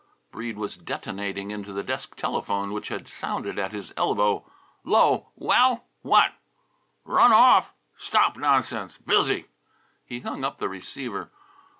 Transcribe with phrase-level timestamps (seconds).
[0.31, 4.49] Breede was detonating into the desk telephone which had sounded at his elbow.
[4.83, 5.27] "'Lo!
[5.35, 5.85] Well?
[6.01, 6.33] What?
[7.05, 7.71] Run off!
[7.97, 8.97] Stop nonsense!
[8.97, 9.45] Busy!"
[10.03, 11.29] He hung up the receiver.